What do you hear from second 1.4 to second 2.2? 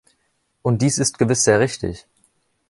sehr richtig.